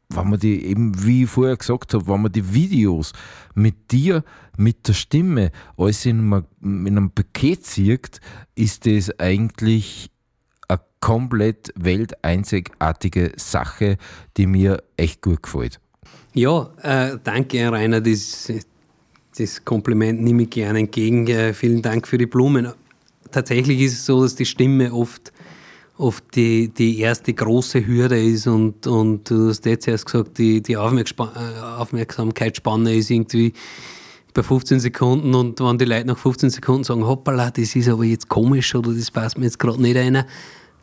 [0.10, 3.12] wenn man die eben, wie ich vorher gesagt habe, wenn man die Videos
[3.56, 4.24] mit dir,
[4.58, 8.22] mit der Stimme, alles in einem, in einem Paket sieht,
[8.56, 10.10] ist das eigentlich
[10.68, 13.98] eine komplett welteinzigartige Sache,
[14.38, 15.82] die mir echt gut gefällt.
[16.34, 18.00] Ja, äh, danke, Rainer.
[18.00, 18.52] Das,
[19.38, 21.26] das Kompliment nehme ich gerne entgegen.
[21.28, 22.74] Äh, vielen Dank für die Blumen.
[23.32, 25.32] Tatsächlich ist es so, dass die Stimme oft,
[25.98, 30.62] oft die, die erste große Hürde ist und, und du hast jetzt erst gesagt, die,
[30.62, 33.52] die äh, Aufmerksamkeitsspanne ist irgendwie
[34.34, 38.06] bei 15 Sekunden und wenn die Leute nach 15 Sekunden sagen, hoppala, das ist aber
[38.06, 40.24] jetzt komisch oder das passt mir jetzt gerade nicht ein,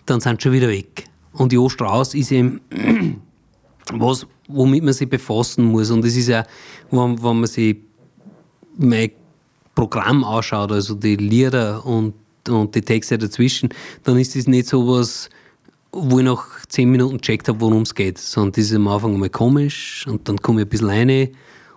[0.06, 1.04] dann sind sie schon wieder weg.
[1.32, 2.60] Und Jo Strauß ist eben
[3.92, 5.90] was, womit man sich befassen muss.
[5.90, 6.44] Und das ist ja,
[6.90, 7.76] wenn, wenn man sich
[8.76, 9.10] mein
[9.74, 12.14] Programm anschaut, also die Lieder und,
[12.48, 13.70] und die Texte dazwischen,
[14.04, 15.28] dann ist das nicht so was,
[15.92, 18.18] wo ich nach 10 Minuten gecheckt habe, worum es geht.
[18.18, 21.30] Sondern das ist am Anfang mal komisch und dann komme ich ein bisschen rein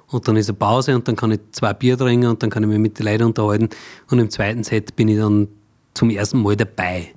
[0.09, 2.63] und dann ist eine Pause und dann kann ich zwei Bier trinken und dann kann
[2.63, 3.69] ich mich mit den Leuten unterhalten.
[4.09, 5.47] Und im zweiten Set bin ich dann
[5.93, 7.13] zum ersten Mal dabei.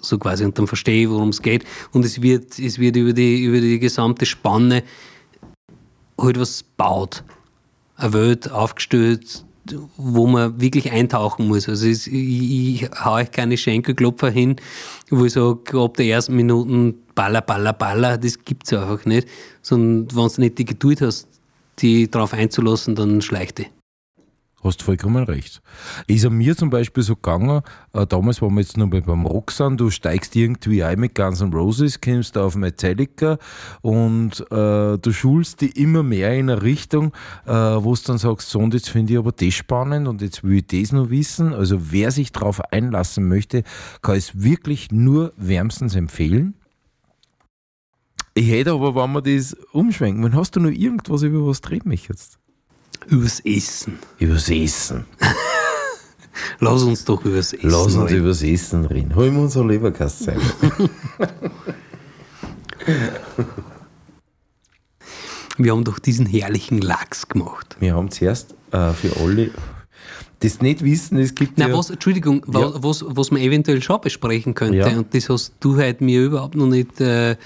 [0.00, 0.44] So quasi.
[0.44, 1.64] Und dann verstehe ich, worum es geht.
[1.92, 4.84] Und es wird, es wird über, die, über die gesamte Spanne
[6.18, 7.24] halt was baut.
[8.00, 9.44] Eine Welt aufgestellt,
[9.96, 11.68] wo man wirklich eintauchen muss.
[11.68, 14.56] Also es, ich, ich hau euch keine Schenkelklopfer hin,
[15.10, 19.28] wo ich sage, ab der ersten Minuten baller, baller, baller, das gibt's einfach nicht.
[19.62, 21.28] Sondern wenn du nicht die Geduld hast,
[21.78, 23.66] die darauf einzulassen, dann schleicht die.
[24.62, 25.62] Hast vollkommen recht.
[26.06, 27.62] Ist an mir zum Beispiel so gegangen,
[27.94, 31.40] äh, damals waren wir jetzt mal beim Rock sind, du steigst irgendwie ein mit Guns
[31.40, 33.38] N' Roses, kommst auf Metallica
[33.80, 37.14] und äh, du schulst dich immer mehr in eine Richtung,
[37.46, 40.44] äh, wo du dann sagst, so und jetzt finde ich aber das spannend und jetzt
[40.44, 41.54] will ich das noch wissen.
[41.54, 43.62] Also wer sich darauf einlassen möchte,
[44.02, 46.54] kann es wirklich nur wärmstens empfehlen.
[48.34, 51.88] Ich hätte aber, wenn wir das umschwenken, wenn hast du noch irgendwas über was reden
[51.88, 52.38] mich jetzt?
[53.08, 53.98] Übers Essen.
[54.18, 55.04] Übers Essen.
[56.60, 58.20] Lass uns doch übers Essen Lass uns reden.
[58.24, 59.14] übers Essen reden.
[59.14, 60.42] Holen wir unsere Leberkast selber.
[65.58, 67.76] Wir haben doch diesen herrlichen Lachs gemacht.
[67.80, 69.50] Wir haben zuerst äh, für alle,
[70.40, 71.76] das nicht wissen, es gibt Na, ja...
[71.76, 72.72] was, Entschuldigung, Ja.
[72.82, 74.86] was, was man eventuell schon besprechen könnte, Ja.
[74.96, 77.36] und das hast du heute mir überhaupt noch nicht, äh,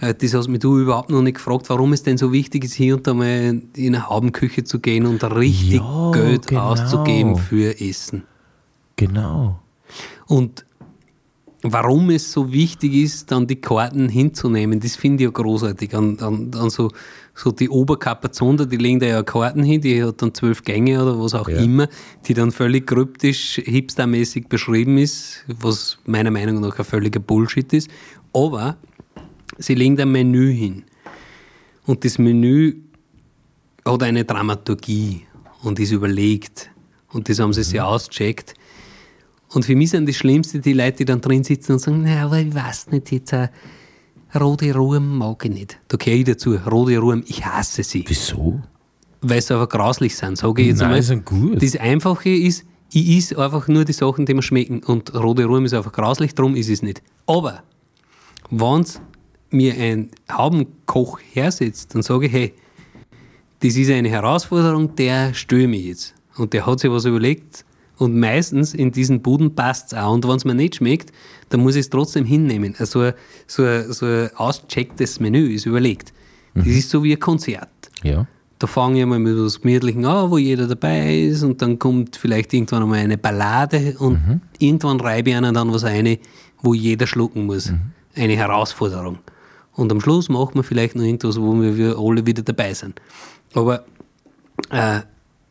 [0.00, 2.96] das hast mich du überhaupt noch nicht gefragt, warum es denn so wichtig ist, hier
[2.96, 6.70] und da mal in eine Haubenküche zu gehen und richtig Ja, Geld genau.
[6.70, 8.24] auszugeben für Essen.
[8.96, 9.60] Genau.
[10.26, 10.64] Und
[11.62, 15.94] warum es so wichtig ist, dann die Karten hinzunehmen, das finde ich ja großartig.
[15.94, 16.90] An, an, an so,
[17.34, 21.18] so die Oberkapazunder, die legen da ja Karten hin, die hat dann zwölf Gänge oder
[21.18, 21.58] was auch Ja.
[21.58, 21.88] immer,
[22.26, 27.90] die dann völlig kryptisch, hipstermäßig beschrieben ist, was meiner Meinung nach ein völliger Bullshit ist.
[28.32, 28.76] Aber
[29.60, 30.84] sie legen ein Menü hin.
[31.86, 32.76] Und das Menü
[33.84, 35.22] hat eine Dramaturgie
[35.62, 36.70] und ist überlegt.
[37.12, 38.54] Und das haben sie sich ausgecheckt.
[39.52, 42.24] Und für mich sind das Schlimmste die Leute, die dann drin sitzen und sagen, na,
[42.24, 43.48] aber ich weiß nicht, jetzt äh,
[44.38, 45.78] rote Ruhm mag ich nicht.
[45.88, 46.54] Da gehöre ich dazu.
[46.54, 48.04] Rote Ruhm, ich hasse sie.
[48.06, 48.60] Wieso?
[49.22, 51.02] Weil sie einfach grauslich sind, sage ich jetzt Nein, einmal.
[51.02, 51.60] sind gut.
[51.62, 54.82] Das Einfache ist, ich is einfach nur die Sachen, die mir schmecken.
[54.84, 57.02] Und rote Ruhm ist einfach grauslich, darum ist es nicht.
[57.26, 57.62] Aber,
[58.50, 58.84] wenn
[59.50, 62.54] mir ein Haubenkoch hersetzt, dann sage ich, hey,
[63.60, 66.14] das ist eine Herausforderung, der störe mich jetzt.
[66.36, 67.64] Und der hat sich was überlegt.
[67.98, 70.14] Und meistens in diesen Buden passt es auch.
[70.14, 71.12] Und wenn es mir nicht schmeckt,
[71.50, 72.74] dann muss ich es trotzdem hinnehmen.
[72.78, 73.12] Also
[73.46, 76.14] so ein, so ein auschecktes Menü ist überlegt.
[76.54, 77.68] Das ist so wie ein Konzert.
[78.02, 78.26] Ja.
[78.58, 82.16] Da fange ich mal mit was Gemütlichen an, wo jeder dabei ist und dann kommt
[82.16, 86.18] vielleicht irgendwann einmal eine Ballade und irgendwann reibe ich ihnen dann was ein,
[86.60, 87.72] wo jeder schlucken muss.
[88.14, 89.18] Eine Herausforderung.
[89.74, 93.00] Und am Schluss machen wir vielleicht noch irgendwas, wo wir alle wieder dabei sind.
[93.54, 93.84] Aber
[94.70, 95.00] äh,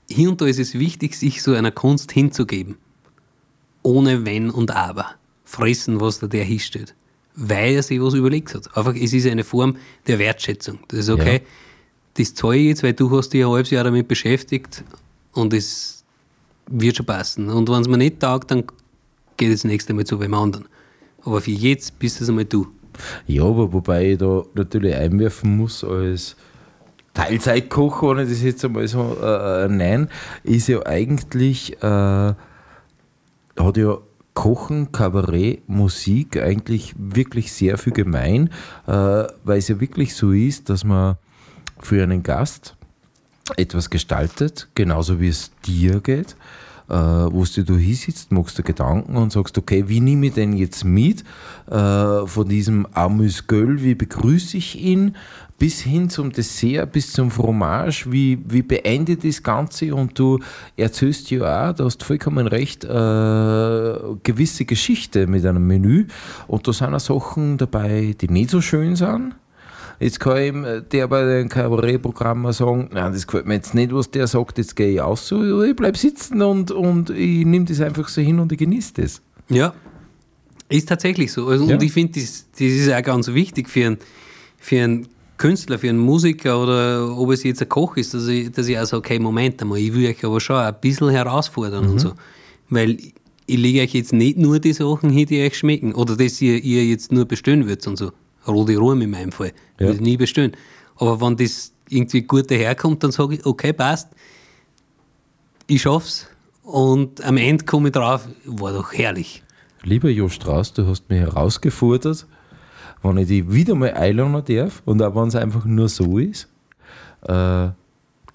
[0.09, 2.77] hier und da ist es wichtig, sich so einer Kunst hinzugeben.
[3.81, 5.15] Ohne Wenn und Aber.
[5.45, 6.95] Fressen, was da der hinstellt.
[7.35, 8.75] Weil er sich was überlegt hat.
[8.75, 9.77] Einfach, es ist eine Form
[10.07, 10.79] der Wertschätzung.
[10.89, 11.35] Das ist okay.
[11.35, 11.39] Ja.
[12.15, 14.83] Das zahle ich jetzt, weil du hast dich ein halbes Jahr damit beschäftigt
[15.31, 16.03] und es
[16.67, 17.49] wird schon passen.
[17.49, 18.63] Und wenn es mir nicht taugt, dann
[19.37, 20.67] geht es das nächste Mal zu wem anderen.
[21.23, 22.67] Aber für jetzt bist es einmal du.
[23.27, 26.35] Ja, aber wobei ich da natürlich einwerfen muss als
[27.13, 30.09] Teilzeitkoch, ohne das jetzt einmal so äh, äh, nein,
[30.43, 32.37] ist ja eigentlich, äh, hat
[33.75, 33.97] ja
[34.33, 38.49] Kochen, Kabarett, Musik eigentlich wirklich sehr viel gemein,
[38.87, 41.17] äh, weil es ja wirklich so ist, dass man
[41.79, 42.75] für einen Gast
[43.57, 46.35] etwas gestaltet, genauso wie es dir geht,
[46.89, 50.53] äh, wo du da hinsitzt, machst du Gedanken und sagst, okay, wie nehme ich denn
[50.53, 51.23] jetzt mit?
[51.69, 55.15] Äh, von diesem Amüsgöl, wie begrüße ich ihn,
[55.59, 59.93] bis hin zum Dessert, bis zum Fromage, wie, wie beende ich das Ganze?
[59.93, 60.39] Und du
[60.77, 62.87] erzählst ja auch, du hast vollkommen recht, äh,
[64.23, 66.07] gewisse Geschichte mit einem Menü.
[66.47, 69.35] Und da sind auch Sachen dabei, die nicht so schön sind,
[69.99, 74.09] Jetzt kann ihm der bei den Kabarettprogrammen sagen, nein, das gefällt mir jetzt nicht, was
[74.09, 77.81] der sagt, jetzt gehe ich aus, so, ich bleib sitzen und, und ich nehme das
[77.81, 79.21] einfach so hin und ich genieße das.
[79.49, 79.73] Ja,
[80.69, 81.47] ist tatsächlich so.
[81.47, 81.73] Also, Ja.
[81.73, 83.97] Und ich finde, das, das ist auch ganz wichtig für einen,
[84.57, 85.07] für einen
[85.37, 88.77] Künstler, für einen Musiker oder ob es jetzt ein Koch ist, dass ich, dass ich
[88.77, 92.13] auch sage, okay, Moment einmal, ich will euch aber schon ein bisschen herausfordern und so.
[92.69, 92.97] Weil
[93.47, 96.63] ich lege euch jetzt nicht nur die Sachen hin, die euch schmecken oder dass ihr,
[96.63, 98.11] ihr jetzt nur bestellen würdet und so.
[98.47, 99.53] Rote Ruhm in meinem Fall.
[99.79, 99.87] Ja.
[99.87, 100.53] Würde ich nie bestellen.
[100.95, 104.09] Aber wenn das irgendwie gut daherkommt, dann sage ich, okay, passt,
[105.67, 106.27] ich schaff's.
[106.63, 109.43] Und am Ende komme ich drauf, war doch herrlich.
[109.83, 112.27] Lieber Jo Strauß, du hast mich herausgefordert,
[113.01, 116.47] wenn ich dich wieder mal einladen darf und auch wenn es einfach nur so ist,
[117.23, 117.69] äh,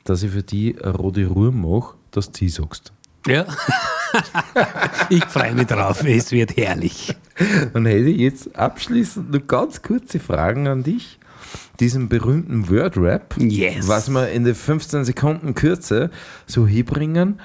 [0.04, 2.92] dass ich für dich eine rote Ruhe mache, dass du sie sagst.
[3.26, 3.46] Ja.
[5.10, 7.14] ich freue mich drauf, es wird herrlich.
[7.72, 11.18] Dann hätte ich jetzt abschließend noch ganz kurze Fragen an dich.
[11.80, 13.88] Diesen berühmten Word-Rap, Yes.
[13.88, 16.10] was wir in der 15 Sekunden Kürze
[16.46, 17.40] so hinbringen.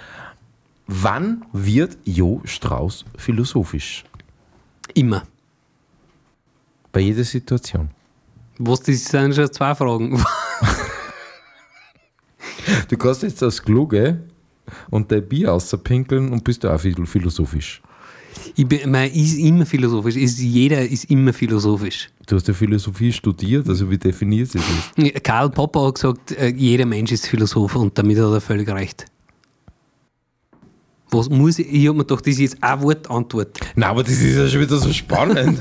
[0.86, 4.04] Wann wird Jo Strauß philosophisch?
[4.94, 5.24] Immer.
[6.92, 7.90] Bei jeder Situation.
[8.60, 10.24] Was, das sind schon zwei Fragen.
[12.88, 14.29] Du kannst jetzt aufs Klo gehen
[14.90, 17.82] und dein Bier auspinkeln und bist du auch phil- philosophisch.
[18.56, 20.16] Ich bin, man ist immer philosophisch.
[20.16, 22.10] Ist, jeder ist immer philosophisch.
[22.28, 24.60] Du hast ja Philosophie studiert, also wie definiert sie
[24.96, 25.24] das?
[25.24, 29.06] Karl Popper hat gesagt, äh, jeder Mensch ist Philosoph und damit hat er völlig recht.
[31.12, 33.60] Was muss ich, ich habe mir gedacht, das ist jetzt eine Wortantwort.
[33.76, 35.60] Na, aber das ist ja schon wieder so spannend.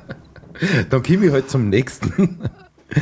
[0.90, 2.38] Dann komme ich halt zum nächsten.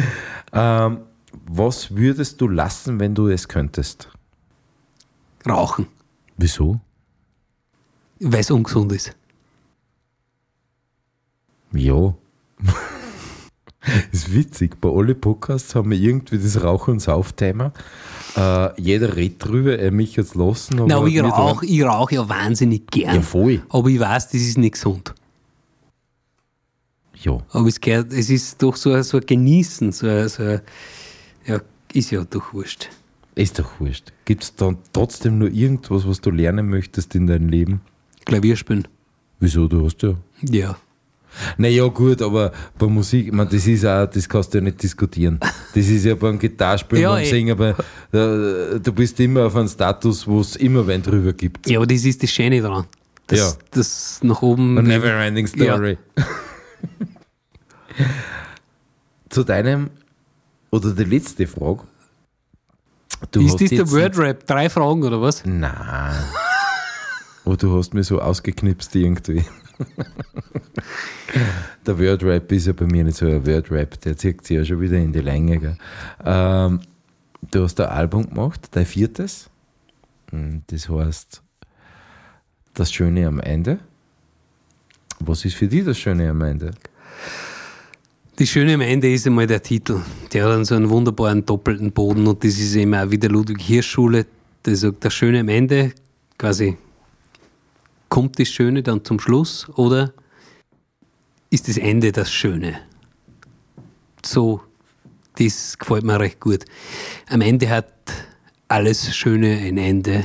[0.52, 0.98] ähm,
[1.46, 4.10] was würdest du lassen, wenn du es könntest?
[5.50, 5.86] Rauchen,
[6.36, 6.80] Wieso?
[8.20, 9.14] weil es ungesund ist.
[11.72, 12.14] Ja.
[12.60, 12.74] Das
[14.12, 14.80] ist witzig.
[14.80, 17.72] Bei alle Podcasts haben wir irgendwie das Rauch- und Sauf-Thema.
[18.36, 20.76] Äh, jeder redet drüber, er mich jetzt lassen.
[20.76, 23.16] Nein, aber ich rauche ich rauch ja wahnsinnig gern.
[23.16, 23.62] Ja, voll.
[23.68, 25.14] Aber ich weiß, das ist nicht gesund.
[27.20, 27.38] Ja.
[27.50, 30.60] Aber es, gehört, es ist doch so, ein- so ein Genießen, so, ein- so ein-
[31.46, 31.60] ja,
[31.92, 32.88] ist ja doch wurscht.
[33.38, 34.12] Ist doch wurscht.
[34.24, 37.82] Gibt es dann trotzdem nur irgendwas, was du lernen möchtest in deinem Leben?
[38.24, 38.88] Klavier spielen.
[39.38, 39.68] Wieso?
[39.68, 40.14] Du hast ja.
[40.42, 40.76] Ja.
[41.56, 45.38] Naja, gut, aber bei Musik, meine, das ist auch, das kannst du ja nicht diskutieren.
[45.72, 47.30] Das ist ja beim Gitarrespielen, Ja, beim eh.
[47.30, 47.68] Singen, aber
[48.12, 51.70] äh, du bist immer auf einem Status, wo es immer wen drüber gibt.
[51.70, 52.86] Ja, aber das ist das Schöne dran.
[53.28, 53.52] Das, Ja.
[53.70, 54.78] das nach oben.
[54.78, 55.96] A never ending story.
[59.28, 59.90] Zu deinem,
[60.72, 61.82] oder die letzte Frage.
[63.30, 64.46] Du ist das der Wordrap?
[64.46, 65.44] Drei Fragen oder was?
[65.44, 66.24] Nein.
[67.44, 69.42] Oh, du hast mir so ausgeknipst irgendwie.
[71.86, 74.82] der Wordrap ist ja bei mir nicht so ein Wordrap, der zieht sich ja schon
[74.82, 75.78] wieder in die Länge.
[76.22, 76.80] Ähm,
[77.50, 79.48] du hast ein Album gemacht, dein viertes.
[80.66, 81.40] Das heißt
[82.74, 83.78] Das Schöne am Ende.
[85.20, 86.72] Was ist für dich das Schöne am Ende?
[88.38, 90.00] Das Schöne am Ende ist einmal der Titel.
[90.32, 93.60] Der hat dann so einen wunderbaren doppelten Boden und das ist eben auch wieder Ludwig
[93.60, 94.26] Hirsch Schule.
[94.64, 95.92] Der sagt, das Schöne am Ende,
[96.38, 96.76] quasi,
[98.08, 100.12] kommt das Schöne dann zum Schluss oder
[101.50, 102.78] ist das Ende das Schöne?
[104.24, 104.60] So,
[105.36, 106.64] das gefällt mir recht gut.
[107.28, 107.92] Am Ende hat
[108.68, 110.24] alles Schöne ein Ende.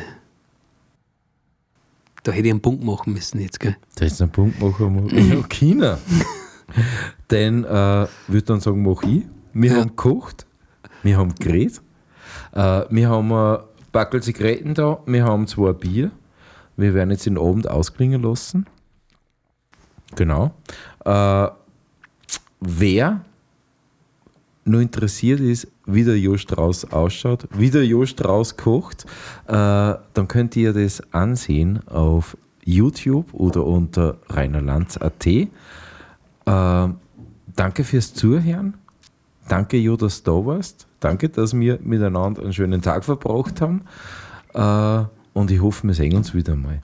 [2.22, 3.76] Da hätte ich einen Punkt machen müssen jetzt, gell?
[3.96, 5.10] Da ist ein Punkt machen.
[5.32, 5.98] Ja, China.
[7.28, 9.24] Dann äh, würde dann sagen, mach ich.
[9.54, 10.48] Wir haben gekocht,
[11.04, 11.82] wir haben geredet,
[12.54, 13.60] äh, wir haben ein
[13.92, 16.12] Backel Zigaretten da, wir haben zwei Bier.
[16.76, 18.66] Wir werden jetzt den Abend ausklingen lassen.
[20.16, 20.54] Genau.
[21.06, 21.48] Äh,
[22.60, 23.22] wer
[24.66, 29.06] nur interessiert ist, wie der Jo Strauß ausschaut, wie der Jo Strauß kocht,
[29.48, 35.28] äh, dann könnt ihr das ansehen auf YouTube oder unter reinerlanz.at.
[36.46, 36.88] Äh,
[37.56, 38.76] danke fürs Zuhören.
[39.48, 40.88] Danke, Jo, dass du da warst.
[41.00, 43.82] Danke, dass wir miteinander einen schönen Tag verbracht haben.
[44.54, 46.82] Äh, und ich hoffe, wir sehen uns wieder mal.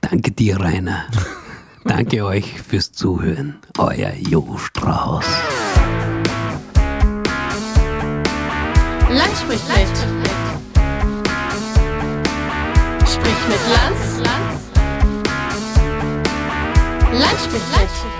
[0.00, 1.06] Danke dir, Rainer.
[1.84, 3.56] Danke euch fürs Zuhören.
[3.78, 5.24] Euer Jo Strauß.
[9.10, 9.88] Land spricht mit.
[13.08, 14.20] Sprich mit Lanz.
[17.12, 18.15] Land spricht mit.